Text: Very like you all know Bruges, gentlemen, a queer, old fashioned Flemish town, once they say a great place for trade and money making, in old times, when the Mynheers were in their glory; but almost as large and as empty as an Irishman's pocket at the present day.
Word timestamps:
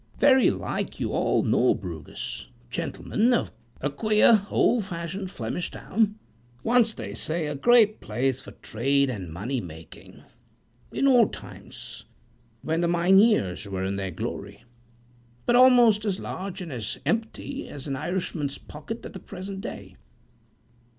Very 0.17 0.49
like 0.49 0.99
you 0.99 1.11
all 1.11 1.43
know 1.43 1.75
Bruges, 1.75 2.47
gentlemen, 2.71 3.31
a 3.81 3.89
queer, 3.91 4.47
old 4.49 4.85
fashioned 4.85 5.29
Flemish 5.29 5.69
town, 5.69 6.15
once 6.63 6.91
they 6.95 7.13
say 7.13 7.45
a 7.45 7.53
great 7.53 7.99
place 7.99 8.41
for 8.41 8.53
trade 8.53 9.11
and 9.11 9.31
money 9.31 9.61
making, 9.61 10.23
in 10.91 11.07
old 11.07 11.31
times, 11.33 12.05
when 12.63 12.81
the 12.81 12.87
Mynheers 12.87 13.67
were 13.67 13.83
in 13.85 13.95
their 13.95 14.09
glory; 14.09 14.63
but 15.45 15.55
almost 15.55 16.03
as 16.03 16.19
large 16.19 16.61
and 16.63 16.71
as 16.71 16.97
empty 17.05 17.69
as 17.69 17.85
an 17.87 17.95
Irishman's 17.95 18.57
pocket 18.57 19.05
at 19.05 19.13
the 19.13 19.19
present 19.19 19.61
day. 19.61 19.97